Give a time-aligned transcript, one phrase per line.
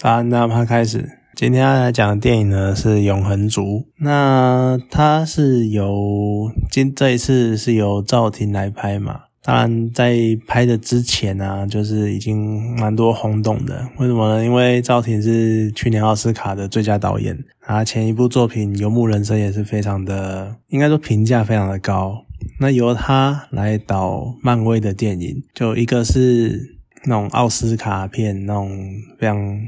[0.00, 1.18] 早安，那趴开始。
[1.34, 3.62] 今天要来讲的电影呢是《永恒族》，
[3.98, 9.22] 那它是由今这一次是由赵婷来拍嘛？
[9.42, 10.16] 当然，在
[10.46, 13.88] 拍的之前呢，就是已经蛮多轰动的。
[13.98, 14.44] 为什么呢？
[14.44, 22.24] 因为赵婷是去年奥斯卡的最佳导演，他前一部作品《游牧人生》也是非常的，应该说评价非常的高。
[22.60, 28.70] 那由他来导漫威的电影，就一个是那种奥斯卡片，那种
[29.18, 29.58] 非常。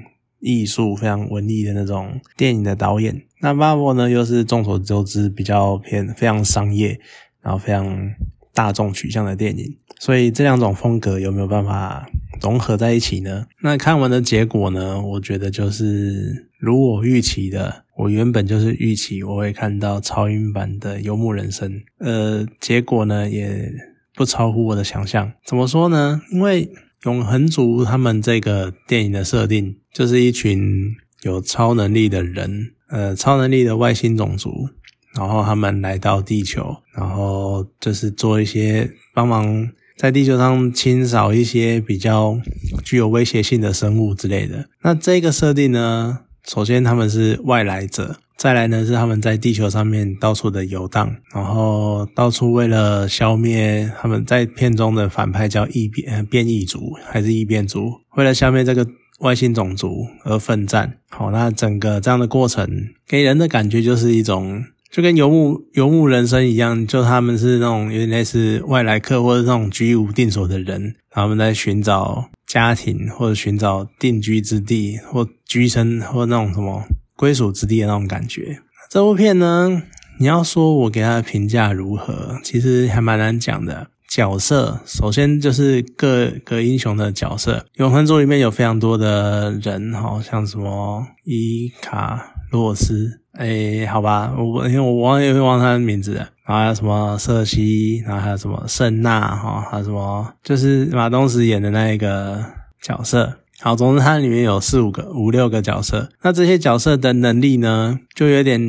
[0.41, 6.99] 艺术非常文艺的那种电影的导演，那 Marvel 呢又是众所周知比较偏非常商业，
[7.43, 8.11] 然后非常
[8.53, 12.11] 大众取向的电影，所以这两种风格有没有办法
[12.41, 13.47] 融合在一起呢？
[13.63, 15.01] 那看完的结果呢？
[15.01, 23.73] 我觉得就是如我预期的，我原本就是预期我会看到超英版的《游牧人生》，呃，结果呢也
[24.15, 25.33] 不超乎我的想象。
[25.45, 26.21] 怎么说呢？
[26.33, 26.71] 因为
[27.05, 34.69] 永恒族他们这个电影的设定就是一群有超能力的人，呃，超能力的外星种族，
[35.15, 42.39] 然后他们来到地球，然后就是做一些帮忙在地球上清扫一些比较
[42.85, 44.69] 具有威胁性的生物之类的。
[44.83, 48.17] 那这个设定呢，首先他们是外来者。
[48.41, 58.87] 再来呢，是他们在地球上面到处的游荡，然后到处为了消灭他们在片中的反派叫异变变异族还是异变族，为了消灭这个
[59.19, 60.97] 外星种族而奋战。
[61.11, 62.67] 好，那整个这样的过程
[63.07, 76.85] 给人的感觉就是一种，就跟游牧游牧人生一样，就他们是那种有点类似外来客或者那种居无定所的人，他们在寻找家庭或者寻找定居之地或居身或那种什么。
[77.21, 78.63] 归属之地的那种感觉。
[78.89, 79.83] 这部片呢，
[80.19, 83.89] 你要说我给他的评价如何，其实还蛮难讲的。
[84.09, 102.45] 角色首先就是各个英雄的角色，《永恒族》里面有非常多的人，好像什么伊卡洛斯，哎，好吧，我因为我忘又忘他的名字，然后还有什么瑟西，然后还有什么圣娜，哈，还有什么就是马东石演的那一个
[102.83, 103.33] 角色。
[103.63, 108.61] 好，总之它里面有四五个、五六个角色，那这些角色的能力呢，就有点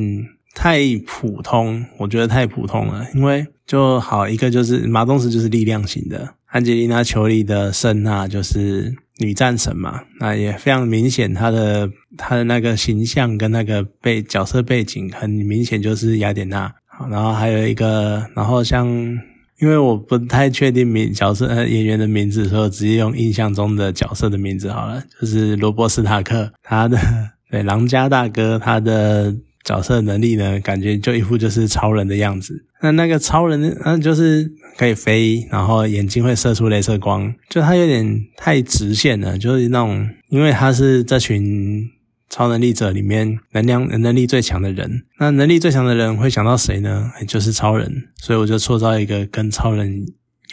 [0.53, 3.07] 太普通，我觉得太普通了。
[3.16, 16.69] 因为就好一个就是马东石就是力量型的，安吉丽娜·裘丽的圣娜就是女战神嘛，那也非常明显，她的她的那个形象跟那个背角色背景很明显就是雅典娜。
[16.88, 19.18] 好，然后还有一个，然后像。
[19.61, 25.01] 因为我不太确定名角色呃演员的名字，所以直接用印象中的角色的名字好了。
[25.19, 26.97] 就是罗伯斯塔克，他的
[27.51, 32.66] 对狼家大哥，他的角色能力呢，感觉就一副就是超人的样子。
[32.81, 41.88] 那那个超人，那就是可以飞，然后眼睛会射出镭射光，就他有点太直线了，就是那种，因为他是这群。
[42.31, 47.12] 超能力者里面能量能力最强的人，那能力最强的人会想到谁呢？
[47.28, 50.06] 就是超人，所以我就塑造一个跟超人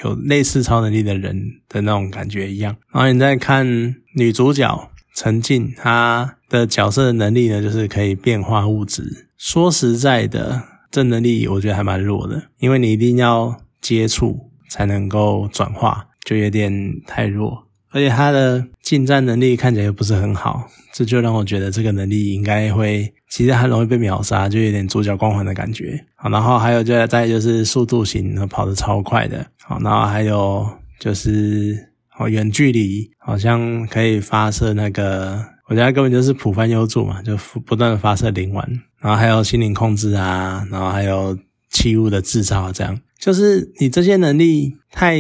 [0.03, 2.77] 有类似超能力的人的那种感觉一样。
[2.93, 9.29] 然后你再看女主角陈静，她的角色的能力呢，就是可以变化物质。
[9.37, 10.61] 说实在的，
[10.91, 17.68] 这能力我觉得还蛮弱的，因为你一定要接触才能够转化，就有点太弱。
[17.91, 26.05] 而且他的近战能力看起来又不是很好，这就让我觉得这个能力应该会其实很容易被秒杀，就有点主角光环的感觉。
[26.15, 29.47] 好，然后还有就再就是速度型，跑得超快的。
[29.63, 30.69] 好，然后还有
[31.01, 31.79] 就是
[32.19, 37.35] 哦远距离，好像可以发射那个，我觉得根本就是普翻优助嘛，就
[37.65, 38.69] 不断的发射灵丸。
[39.01, 41.39] 然后还有心灵控制啊，然后还有
[41.71, 45.19] 器物的制造，这样就是你这些能力太。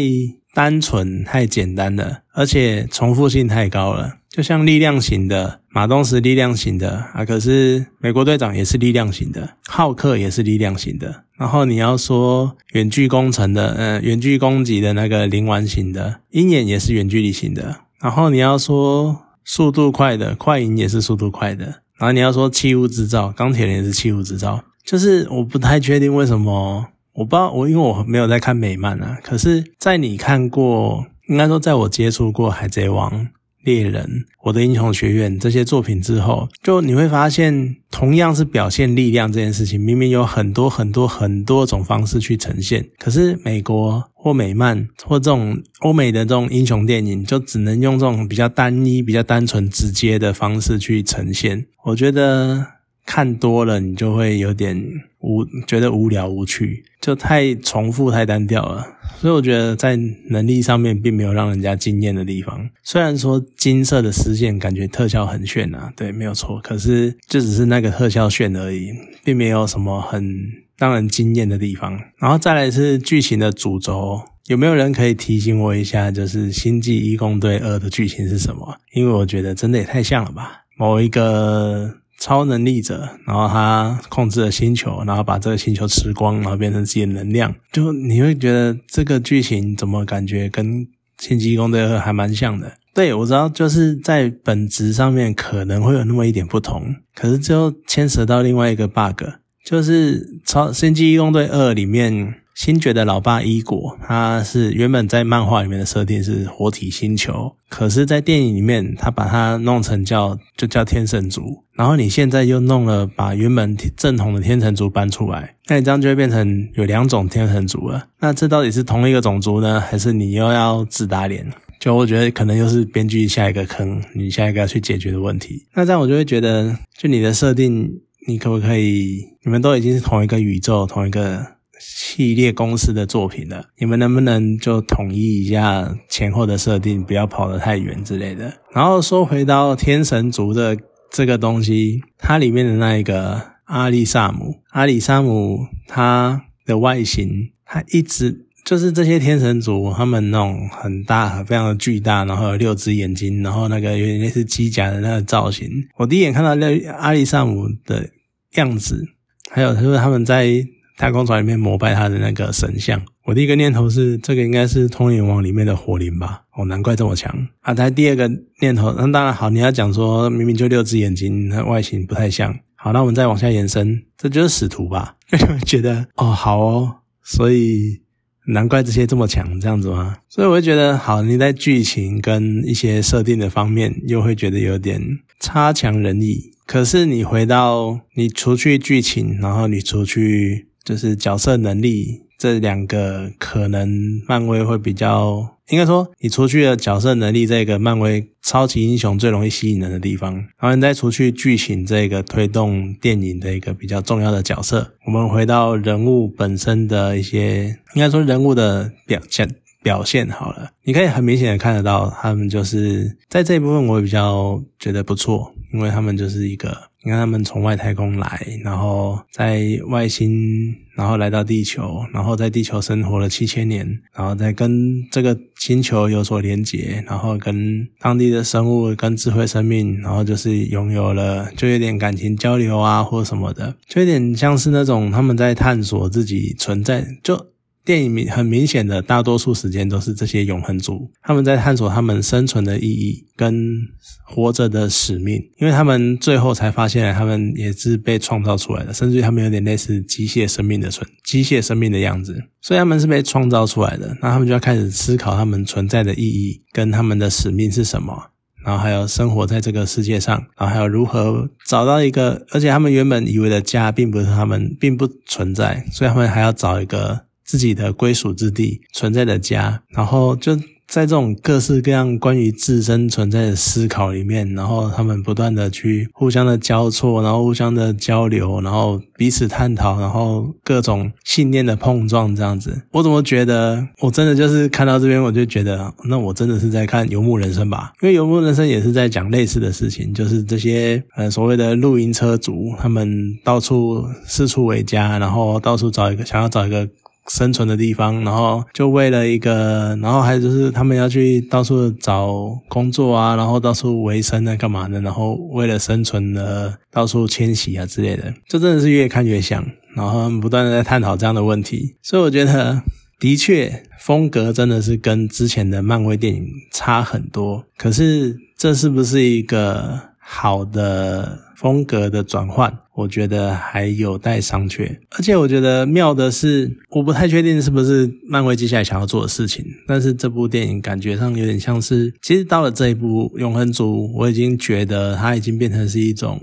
[0.59, 4.15] 单纯太简单了，而且重复性太高了。
[4.29, 11.23] 就像力量型的马东石，力量型的啊，可是美国队长也是力量型的，浩克也是力量型的。
[11.39, 17.77] 然后你要说远距工程的，呃，远距攻击的那个灵丸型的鹰眼也是远距离型的。
[18.01, 21.67] 然后你要说速度快的快银也是速度快的。
[21.99, 24.65] 然后你要说器物制造，钢铁人也是器物制造。
[24.85, 26.87] 就是我不太确定为什么。
[27.19, 29.19] 我不知道，我因为我没有在看美漫啊。
[29.25, 33.11] 可是，在你看过，应该说，在我接触过《海贼王》
[33.65, 34.05] 《猎人》
[34.45, 42.89] 《我的英雄学院》这些作品之后，就你会发现，同样是表现力量这件事情，明明有很多很多很多种方式去呈现。
[43.01, 51.67] 可是，美国或美漫或这种欧美的这种英雄电影，就只能用这种比较单一、比较单纯、直接的方式去呈现。
[51.83, 52.65] 我觉得
[53.05, 54.81] 看多了，你就会有点。
[55.21, 58.87] 无觉得无聊无趣，就太重复太单调了。
[59.21, 59.99] 所以我觉得在
[60.31, 62.71] 能力上面并没有让人家惊艳的地方。
[62.85, 66.61] 虽然说金色的丝线感觉特效很炫啊，对，没有错。
[66.61, 68.93] 可是就只是那个特效炫而已，
[69.25, 70.37] 并没有什么很
[70.77, 71.99] 让人惊艳的地方。
[72.19, 78.77] 然后再来是剧情的主轴，有没有人可以提醒我一下，就是《星际义工队二》的剧情是什么？
[78.93, 81.93] 因为我觉得真的也太像了吧，某一个。
[82.19, 87.55] 超能力者，然后他控制了星球，然后把这个星球吃光，然后变成自己的能量。
[87.73, 90.85] 就你会觉得这个剧情怎么感觉跟
[91.19, 92.73] 《星际攻队二》还蛮像的？
[92.93, 99.23] 对我知道，就是在本质上面可能会有那么一点不同，可是最后牵扯到另外一个 bug，
[99.65, 102.35] 就是《超星际攻队二》里面。
[102.59, 111.63] 星爵的老爸伊果，他是原本在漫画里面的设定是活体星球，可是，在电影里面，他把它弄成叫就叫天神族。
[111.75, 118.09] 然后你现在又弄了把原本正统的天神族搬出来，那你这样就会变成有两种天神族了。
[118.19, 121.47] 那这到底是同一个种族呢，还是你又要自打脸？
[121.79, 125.65] 就我觉得可能又是编剧下一个坑，你下一个要去解决的问题。
[125.75, 127.89] 那这样我就会觉得，就你的设定，
[128.27, 129.21] 你可不可以？
[129.45, 131.58] 你们都已经是同一个宇宙，同一个。
[131.79, 138.53] 系列公司的作品了，你们能不能就统一一下前后的设定，不要跑得太远之类的？
[138.73, 140.77] 然后说回到天神族的
[141.11, 155.69] 这个东西，它里面的那一个阿里萨姆，阿里萨姆它的外形，它一直就是这些天神族，他们那种很大、非常的巨大，然后有六只眼睛，然后那个有点类似机甲的那个造型。
[155.97, 158.11] 我第一眼看到那阿里萨姆的
[158.57, 159.05] 样子，
[159.51, 160.67] 还有就是他们在。
[160.99, 166.43] 太空船里面膜拜他的那个神像，我第一个念头是这个应该是通灵王里面的火灵吧？
[166.57, 167.73] 哦，难怪这么强啊！
[167.73, 168.29] 他第二个
[168.61, 172.53] 念头，那当然好，你要讲说明明就六只眼睛，那外形不太像。
[172.75, 175.15] 好，那我们再往下延伸，这就是使徒吧？
[175.39, 178.01] 就会觉得哦，好哦，所以
[178.49, 180.17] 难怪这些这么强，这样子吗？
[180.29, 185.01] 所以我会觉得好，你在剧情跟一些设定的方面，又会觉得有点
[185.39, 186.51] 差强人意。
[186.67, 190.67] 可是你回到你除去剧情，然后你除去。
[190.89, 193.87] 就是角色能力这两个，可能
[194.27, 207.65] 漫威会比较，应该说，你除去了角色能力这个漫威超级英雄最容易吸引人的地方，然后你再除去剧情这个推动电影的一个比较重要的角色，我们回到人物本身的一些，
[207.95, 209.47] 应该说人物的表现
[209.83, 216.77] 表现好了，你可以很明显的看得到，他们就是在这一部分我比较觉得不错，因为他们就是一个。
[217.05, 237.47] 你看他们从外太空来，然后在外星，然后来到地球，然后在地球生活了七千年，然后再跟这个星球有所连结，然后跟当地的生物、跟智慧生命，然后就是拥有了，就有点感情交流啊，或什么的，就有点像是那种他们在探索自己存在，就。
[237.89, 243.79] 电影明很明显的，大多数时间都是这些永恒族，他们在探索他们生存的意义跟
[244.27, 254.15] 活着的使命，因为他们最后才发现，他们也是被创造出来的，甚至于他们有点类似机械生命的存机械生命的样子，所以他们是被创造出来的。
[254.21, 258.33] 那他们就要开始思考他们存在的意义跟他们的使命是什么，
[258.67, 267.28] 然后还有生活在这个世界上，然后还有如何找到一个，而且他们原本以为的家并不是他们并不存在，所以他们还要找一个。
[267.49, 270.55] 自己的归属之地存在的家，然后就
[270.87, 282.83] 在这种各式各样关于自身存在的思考里面，然后他们不断的去互相的交错，然后互相的交流，然后彼此探讨，然后各种信念的碰撞，这样子。
[282.93, 287.93] 我怎么觉得，我真的就是看到这边，我就觉得，那我真的是在看《游牧人生》吧？
[288.03, 296.89] 因为《游牧人生》也是在讲类似的事情，就是这些呃所谓的露营车族，他们到处四处为家，然后到处找一个想要找一个。
[297.29, 302.33] 生存的地方，然后就为了一个，然后还有就是他们要去到处找
[302.69, 305.01] 工作啊，然后到处维生啊，干嘛的？
[305.01, 309.65] 然后为了生存的到处迁徙啊之类的，这真的是越看越像。
[309.95, 312.83] 然后他们不断的在探讨这样的问题，所以我觉得
[313.19, 317.65] 的确风格真的是跟之前的漫威电影差很多。
[317.77, 321.47] 可是这是不是一个好的？
[321.59, 324.99] 风格的转换，我觉得还有待商榷。
[325.11, 329.65] 而且我觉得妙的是，我不太确定是不是漫威接下来想要做的事情。
[329.87, 336.41] 但是这部电影感觉上有点像是，其实到了这一部《永恒族》，我已经觉得它已经变成是一种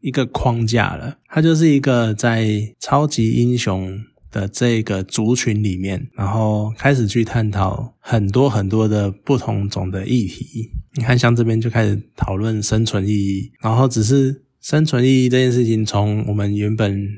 [0.00, 1.16] 一个框架了。
[1.28, 3.98] 它就是一个在超级英雄
[4.30, 10.70] 的这个族群里面，然后开始去探讨很多很多的不同种的议题。
[10.96, 17.08] 你看，像这边就开始讨论生存意义，然后只是生存意义这件事情，从我们原本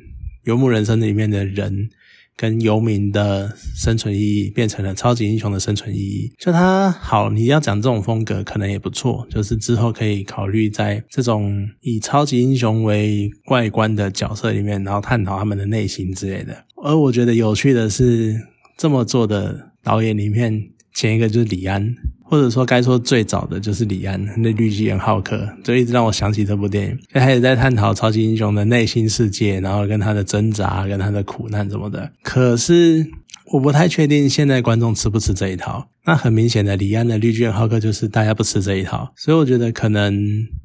[0.45, 1.91] 游牧人生里面的人。
[2.35, 16.65] 跟游民的生存意义变成了超级英雄的生存意义，就他好，你要讲这种风格可能也不错，就是之后可以考虑在这种以超级英雄为外观的角色里面，然后探讨他们的内心之类的。
[16.83, 18.41] 而我觉得有趣的是，
[18.79, 21.95] 这么做的导演里面，前一个就是李安。
[22.33, 26.99] 或者说，该说最早的就是李安那绿巨人浩克，就一直让我想起这部电影。
[27.13, 32.11] 他也在探讨超级英雄的内心世界，然后跟他的挣扎、跟他的苦难什么的。
[32.23, 33.07] 可是
[33.53, 35.87] 我不太确定现在观众吃不吃这一套。
[36.07, 40.17] 那很明显的，李安的绿巨人浩克就是大家不吃这一套，所以我觉得可能，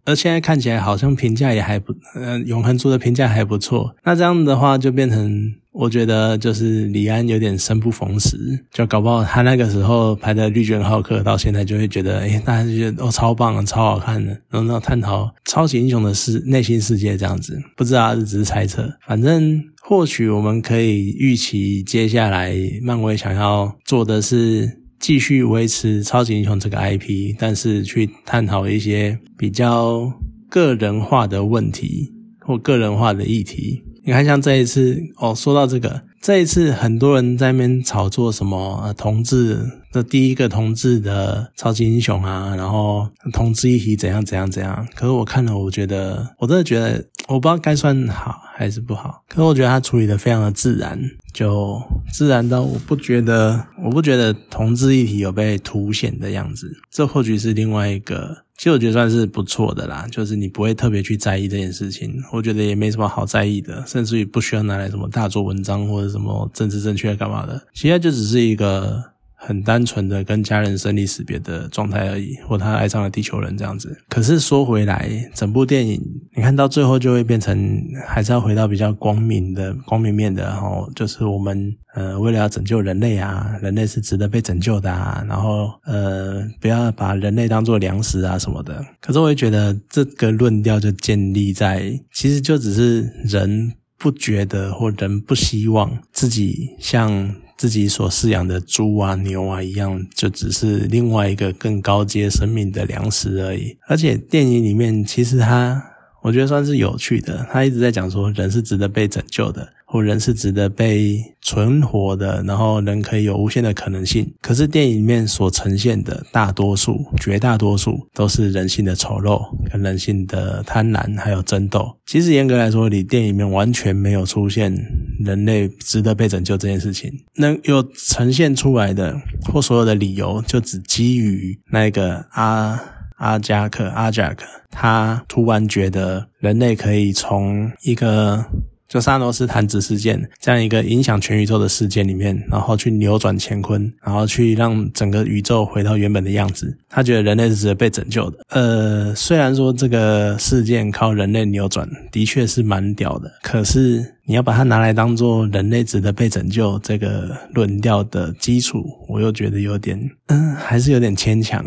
[0.05, 3.93] 而现在看起来好像评价也还不，呃，永恒族的评价还不错。
[4.05, 5.53] 那这样的话就变成。
[5.79, 8.35] 我觉得就是李安有点生不逢时，
[8.71, 18.91] 就搞不好他那个时候拍的《绿巨人浩克》到现在就会觉得，哎，大家就觉得哦超棒，超好看的，然后探讨超级英雄的世内心世界这样子，不知道这只是猜测。
[19.05, 30.11] 反正或许我们可以预期，接下来漫威想要做的是继续维持超级英雄这个 IP，但是去探讨一些比较
[30.49, 33.83] 个人化的问题或个人化的议题。
[34.07, 39.59] 你看，像这一次哦，说到这个，这一次很多人在那边炒作什么同志
[39.91, 44.87] 的第一个同志的超级英雄啊，然后同志一体怎样怎样怎样。
[44.95, 49.21] 可是我看了，我觉得我真的觉得，我不知道该算好还是不好。
[49.27, 50.97] 可是我觉得他处理的非常的自然，
[51.33, 51.77] 就
[52.13, 56.77] 自然到我不觉得，我不觉得同志一体有被凸显的样子。
[56.89, 58.46] 这或许是另外一个。
[58.57, 69.16] 其实我觉得算是不错的啦，就是你不会特别去在意这件事情，我觉得也没什么好在意的，甚至于不需要拿来什么大做文章或者什么政治正确干嘛的，其实就只是一个。
[69.39, 73.95] 很单纯的跟家人生离死别的状态而已，或他爱上了地球人这样子。
[74.09, 76.01] 可是说回来，整部电影
[76.35, 88.83] 你看到最后就会变成，还是要回到比较光明的光明面的，然后就是我们呃为了要拯救人类啊，人类是值得被拯救的啊，然后呃不要把人类当做粮食啊什么的。
[88.99, 97.35] 可是我会觉得这个论调就建立在，其实就只是人不觉得或人不希望自己像。
[97.57, 103.75] 自己所饲养的猪啊、牛啊一样，就只是另外一个更高阶生命的粮食而已。
[103.87, 105.83] 而且电影里面其实它，
[106.27, 109.65] 我觉得算是有趣的，他一直在讲说人是值得被拯救的。
[109.89, 114.29] 或人是值得被存活的，然后人可以有无限的可能性。
[114.41, 119.41] 可是电影里面所呈现的大多数、绝大多数都是人性的丑陋、
[119.71, 121.89] 跟人性的贪婪还有争斗。
[122.05, 124.77] 其实严格来说，你电影里面完全没有出现
[125.23, 127.09] 人类值得被拯救这件事情。
[127.35, 129.15] 能有呈现出来的
[129.45, 132.77] 或所有的理由，就只基于那个阿
[133.17, 138.45] 阿加克阿加克，他突然觉得人类可以从一个。
[138.89, 146.73] 就萨诺斯弹指事件这样一个影响全宇宙的事件里面，然后去扭转乾坤，然后去让整个宇宙回到原本的样子。
[146.87, 148.37] 他觉得人类是值得被拯救的。
[148.51, 161.61] 呃，虽然说这个事件靠人类扭转的确是蛮屌的，可是你要把它拿来当做人类值得被拯救这个论调的基础，我又觉得有点，嗯，还是有点牵强。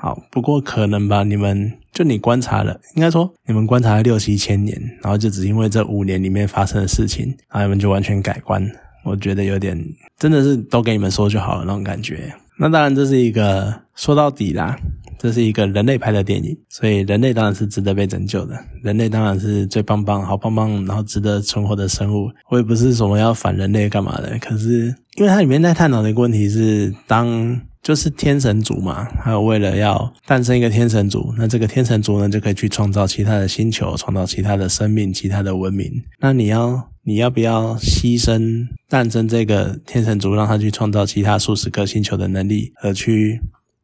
[0.00, 1.22] 好，不过可能吧。
[1.22, 8.66] 你们就你观察了，应该说你们观察了六七千年，然后就只因为这五年里面发生的事情，然后你们就完全改观。
[9.04, 9.78] 我觉得有点
[10.18, 12.32] 真的是都给你们说就好了那种感觉。
[12.58, 14.74] 那当然这是一个说到底啦，
[15.18, 22.30] 这是一个人类拍的电影，所以人类当然是值得被拯救的，人类当然是最棒棒、好棒棒，然后值得存活的生物。
[22.48, 27.60] 我也不是什么要反人类干嘛的，可是因为它里面在探讨的一个问题是当。
[27.82, 35.90] 就是天神族嘛，还有为了要诞生一个天神族，那这个天神族呢就可以去创造其他的星球，创造其他的生命、其他的文明。
[36.20, 43.40] 那你要你要不要牺牲诞生这个天神族，让他去创造其他数十个星球的能力，而去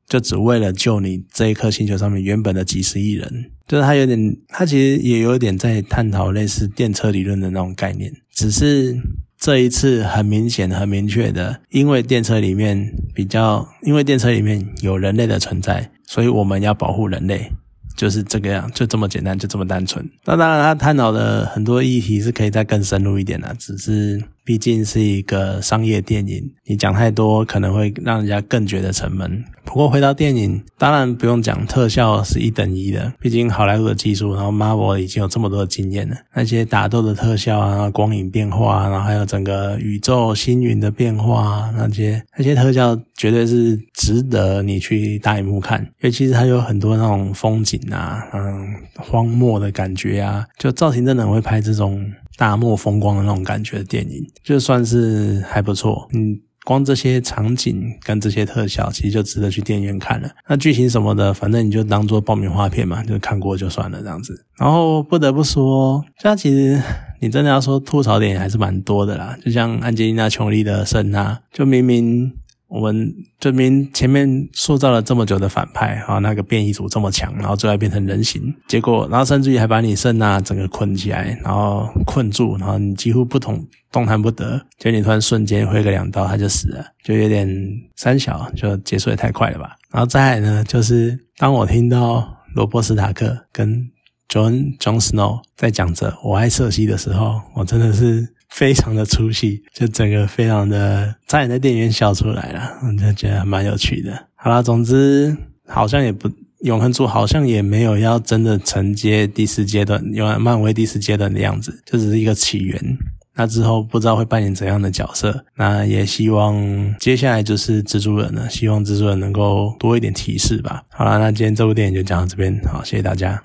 [0.07, 3.51] 就只为了救你这一颗星球上面原本的几十亿人？
[3.67, 8.95] 就是他有点，他其实也有点在探讨类似电车理论的那种概念，只是。
[9.39, 17.53] 这一次很明显、很明确的，因为电车里面比较，因为电车里面有人类的存在，所以我们要保护人类，
[17.97, 20.09] 就是这个样，就这么简单，就这么单纯。
[20.25, 24.23] 那当然，他探讨的很多议题是可以再更深入一点的，只是。
[24.47, 29.45] 毕竟是一个商业电影，你讲太多可能会让人家更觉得沉闷。
[29.65, 36.15] 不过回到电影，当然不用讲特效是一等一的，毕竟好莱坞的技术，然后 Marvel 已经有这么多的经验了。
[36.33, 45.83] 那些打斗的特效啊，光影变化，然后还有整个宇宙星云的变化，那些那些特效绝对是值得你去大荧幕看。
[45.83, 52.01] 因为其实它有很多那种风景啊，嗯，荒漠的感觉啊，就造型真的很会拍这种。
[52.37, 56.09] 大漠风光的那种感觉的电影，就算是还不错。
[56.13, 56.41] 嗯。
[56.65, 60.29] 光这些场景跟这些特效，其实就值得去电影院看了。
[60.49, 64.45] 那剧情什么的，反正你就当做爆米花片嘛，就看过就算了这样子。
[64.59, 66.83] 然后不得不说，它其实
[67.21, 69.39] 你真的要说吐槽点还是蛮多的啦。
[69.45, 72.33] 就像安吉丽娜·琼丽的圣娜，就明明。
[72.69, 87.49] 我们这边前面塑造了这么久的反派啊，那个变异组这么强，然后最后变成人形，结果，然后甚至于还把你圣娜整个困起来，然后困住，然后你几乎不动动弹不得，就你突然瞬间挥个两刀他就死了，就有点
[87.95, 89.77] 三小，就结束也太快了吧。
[89.93, 93.89] 然后再来呢，就是当我听到罗伯斯塔克跟
[94.29, 98.29] John John Snow 在讲着我爱瑟西的时候，我真的是。
[98.49, 104.27] 非常的出戏，就整个非常的差点在电影院笑出来了，我就觉得蛮有趣的。
[104.35, 105.37] 好啦，总之
[105.67, 112.99] 好像也不永恒族好像也没有要真的承接第四阶段，有漫威第四阶段的样子，就只是一个起源。
[113.39, 116.57] 那之后不知道会扮演怎样的角色，那也希望
[116.99, 120.83] 接下来就是蜘蛛人了，希望蜘蛛人能够多一点提示吧。
[120.89, 123.35] 好了，那今天这部电影就讲到这边，好，谢谢大家。